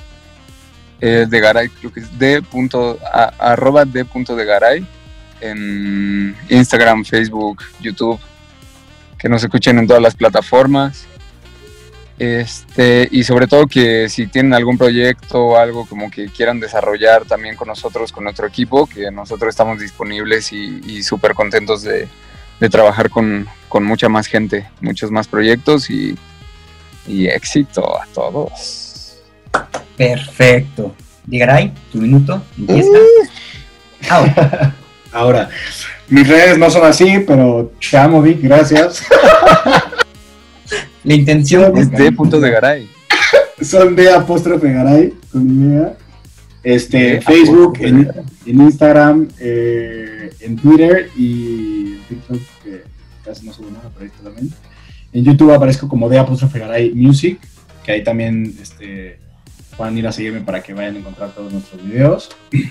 [1.00, 2.98] Eh, de Garay, creo que es de punto,
[3.38, 4.86] arroba de punto de Garay.
[5.40, 8.18] En Instagram, Facebook, YouTube.
[9.18, 11.06] Que nos escuchen en todas las plataformas.
[12.18, 17.26] Este, y sobre todo que si tienen algún proyecto o algo como que quieran desarrollar
[17.26, 22.08] también con nosotros, con nuestro equipo, que nosotros estamos disponibles y, y súper contentos de,
[22.58, 26.16] de trabajar con, con mucha más gente, muchos más proyectos y,
[27.06, 29.16] y éxito a todos.
[29.96, 30.94] Perfecto.
[31.26, 32.90] Digaray, tu minuto empieza.
[32.90, 33.28] Uh.
[34.08, 34.74] Ahora.
[35.12, 35.48] Ahora,
[36.08, 39.02] mis redes no son así, pero te amo, Vic, gracias.
[41.04, 42.90] La intención Es de punto de Garay.
[43.62, 45.96] son de apóstrofe Garay, con idea.
[46.62, 48.12] Este, De Facebook, en,
[48.44, 52.82] Instagram, eh, en Twitter y en TikTok, que
[53.24, 54.52] casi no subo nada, pero ahí está también.
[55.16, 57.40] En YouTube aparezco como de apóstrofe Garay Music,
[57.82, 59.18] que ahí también este,
[59.74, 62.36] puedan ir a seguirme para que vayan a encontrar todos nuestros videos.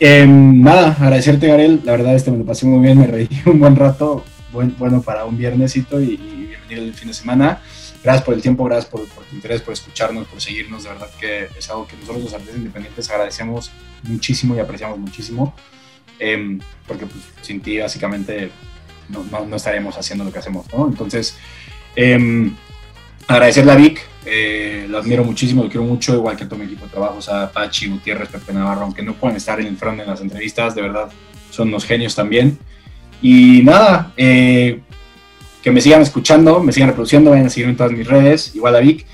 [0.00, 1.82] Em, nada, agradecerte, Garel.
[1.84, 4.24] La verdad, este me lo pasé muy bien, me reí un buen rato.
[4.52, 7.60] Buen, bueno para un viernesito y, bienvenido el fin de semana.
[8.02, 10.82] Gracias por el tiempo, gracias por, por tu interés, por escucharnos, por seguirnos.
[10.84, 13.70] De verdad que es algo que nosotros, los artistas independientes, agradecemos
[14.02, 15.54] muchísimo y apreciamos muchísimo.
[16.18, 18.50] Em, porque pues, sin ti, básicamente,
[19.08, 20.86] no, no, no estaríamos haciendo lo que hacemos, ¿no?
[20.86, 21.36] Entonces,
[21.96, 22.54] em,
[23.26, 26.66] agradecerle a Vic, eh, lo admiro muchísimo, lo quiero mucho, igual que a todo mi
[26.66, 29.76] equipo de trabajo, o sea, Pachi, Gutiérrez, Pepe Navarro, aunque no pueden estar en el
[29.76, 31.10] front en las entrevistas, de verdad,
[31.50, 32.58] son unos genios también.
[33.22, 34.80] Y nada, eh,
[35.62, 38.76] que me sigan escuchando, me sigan reproduciendo, vayan a seguirme en todas mis redes, igual
[38.76, 39.06] a Vic.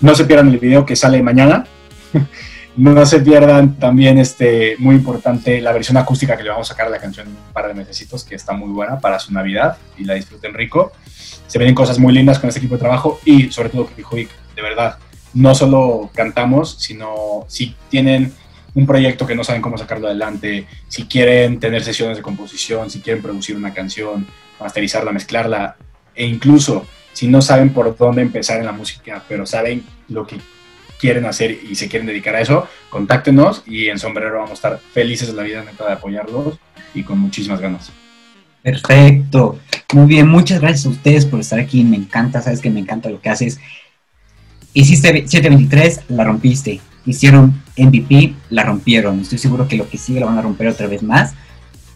[0.00, 1.66] No se pierdan el video que sale mañana.
[2.76, 6.88] no se pierdan también, este, muy importante, la versión acústica que le vamos a sacar
[6.88, 10.04] a la canción un par de mesecitos, que está muy buena para su Navidad y
[10.04, 10.92] la disfruten rico.
[11.46, 14.62] Se vienen cosas muy lindas con este equipo de trabajo y sobre todo que de
[14.62, 14.98] verdad,
[15.34, 18.32] no solo cantamos, sino si tienen
[18.74, 23.00] un proyecto que no saben cómo sacarlo adelante, si quieren tener sesiones de composición, si
[23.00, 24.26] quieren producir una canción,
[24.60, 25.76] masterizarla, mezclarla,
[26.14, 30.40] e incluso si no saben por dónde empezar en la música, pero saben lo que
[31.04, 34.80] quieren hacer y se quieren dedicar a eso, contáctenos y en Sombrero vamos a estar
[34.94, 36.58] felices de la vida neta de apoyarlos
[36.94, 37.92] y con muchísimas ganas.
[38.62, 39.58] Perfecto.
[39.92, 41.84] Muy bien, muchas gracias a ustedes por estar aquí.
[41.84, 43.60] Me encanta, sabes que me encanta lo que haces.
[44.72, 46.80] Hiciste 723, la rompiste.
[47.04, 49.20] Hicieron MVP, la rompieron.
[49.20, 51.34] Estoy seguro que lo que sigue lo van a romper otra vez más.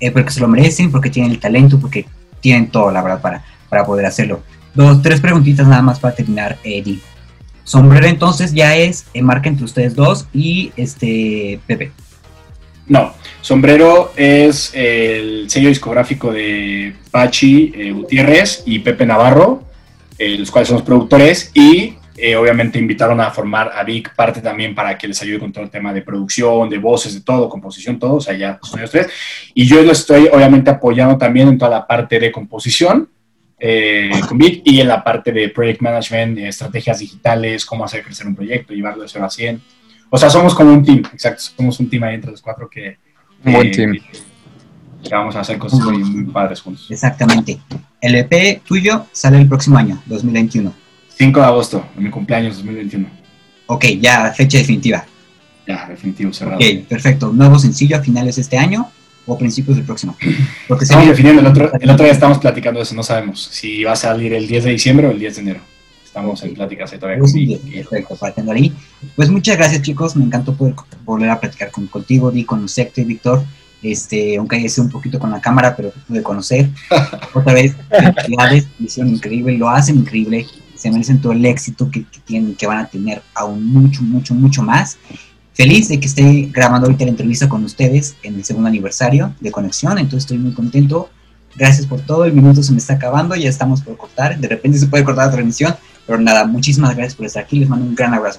[0.00, 2.04] eh, porque se lo merecen, porque tienen el talento, porque
[2.42, 4.42] tienen todo, la verdad, para, para poder hacerlo.
[4.74, 7.00] Dos, tres preguntitas nada más para terminar, Eddie.
[7.68, 11.92] Sombrero entonces ya es eh, marca entre ustedes dos y este Pepe.
[12.86, 19.64] No, Sombrero es el sello discográfico de Pachi eh, Gutiérrez y Pepe Navarro,
[20.18, 24.40] eh, los cuales son los productores, y eh, obviamente invitaron a formar a Vic parte
[24.40, 27.50] también para que les ayude con todo el tema de producción, de voces, de todo,
[27.50, 29.08] composición, todo, o sea, ya son ellos tres.
[29.52, 33.10] Y yo los estoy obviamente apoyando también en toda la parte de composición.
[33.60, 38.04] Eh, con Vic y en la parte de project management, de estrategias digitales, cómo hacer
[38.04, 39.62] crecer un proyecto, llevarlo de 0 a 100.
[40.10, 42.98] O sea, somos como un team, exacto, somos un team ahí entre los cuatro que,
[43.44, 43.92] Un buen eh, team.
[45.02, 46.86] que vamos a hacer cosas muy, muy padres juntos.
[46.90, 47.58] Exactamente.
[48.00, 50.72] El EP tuyo sale el próximo año, 2021.
[51.16, 53.08] 5 de agosto, en mi cumpleaños 2021.
[53.66, 55.04] Ok, ya fecha definitiva.
[55.66, 56.56] Ya, definitivo, cerrado.
[56.56, 57.32] Ok, perfecto.
[57.32, 58.90] Nuevo sencillo a finales de este año
[59.28, 60.16] o principios del próximo.
[60.66, 63.84] Porque Estamos sería- definiendo, el otro, el otro día estamos platicando eso, no sabemos si
[63.84, 65.60] va a salir el 10 de diciembre o el 10 de enero.
[66.04, 68.72] Estamos en pláticas todavía Vic día, y- Perfecto, para ahí.
[69.14, 70.16] Pues muchas gracias, chicos.
[70.16, 73.44] Me encantó poder volver a platicar con, contigo, Di, con Secto y Víctor.
[73.82, 76.68] Este, aunque haya sido un poquito con la cámara, pero te pude conocer.
[77.34, 80.46] Otra vez, felicidades, hicieron increíble, lo hacen increíble.
[80.74, 84.34] Se merecen todo el éxito que, que tienen, que van a tener aún mucho, mucho,
[84.34, 84.96] mucho más.
[85.58, 89.50] Feliz de que esté grabando ahorita la entrevista con ustedes en el segundo aniversario de
[89.50, 91.10] Conexión, entonces estoy muy contento.
[91.56, 94.38] Gracias por todo, el minuto se me está acabando, ya estamos por cortar.
[94.38, 95.74] De repente se puede cortar la transmisión,
[96.06, 97.58] pero nada, muchísimas gracias por estar aquí.
[97.58, 98.38] Les mando un gran abrazo.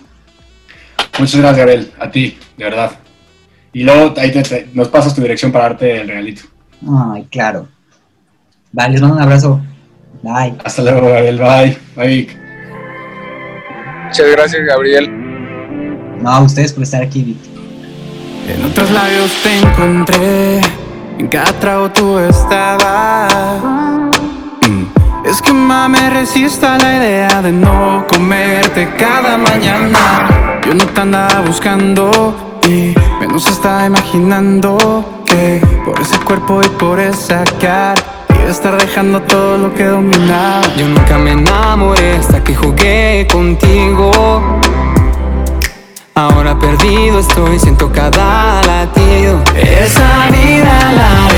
[1.20, 2.92] Muchas gracias, Gabriel, a ti, de verdad.
[3.74, 6.44] Y luego ahí te- te- nos pasas tu dirección para darte el regalito.
[7.14, 7.68] Ay, claro.
[8.72, 9.62] Vale, les mando un abrazo.
[10.24, 10.56] Bye.
[10.64, 11.78] Hasta luego, Gabriel, bye.
[11.98, 12.28] Bye.
[14.08, 15.29] Muchas gracias, Gabriel.
[16.22, 17.38] No, a ustedes por estar aquí, Vic.
[18.48, 20.62] En otros labios te encontré,
[21.18, 23.34] en cada trago tú estabas.
[24.68, 25.28] Mm.
[25.28, 30.60] Es que me resisto a la idea de no comerte cada mañana.
[30.66, 32.36] Yo no te andaba buscando
[32.68, 37.96] y menos estaba imaginando que por ese cuerpo y por esa cara
[38.50, 40.62] estar dejando todo lo que dominaba.
[40.76, 44.42] Yo nunca me enamoré hasta que jugué contigo.
[46.20, 49.42] Ahora perdido estoy, siento cada latido.
[49.56, 51.29] Esa vida la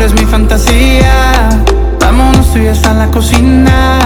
[0.00, 1.50] eres mi fantasía.
[2.00, 3.98] Vámonos tú y hasta la cocina.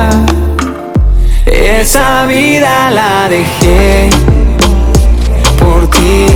[1.47, 4.11] Esa vida la dejé
[5.61, 6.27] por ti.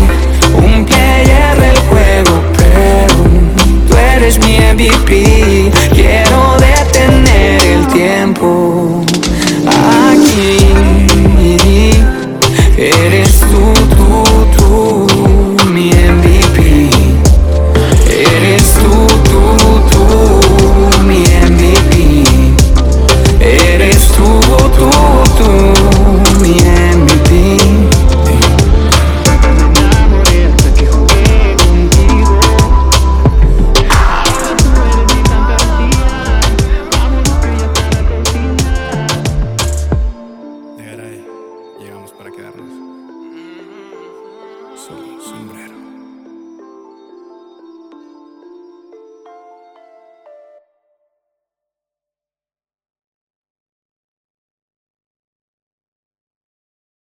[0.54, 3.14] Un player del juego, pero
[3.88, 5.72] tú eres mi MVP.
[5.92, 8.57] Quiero detener el tiempo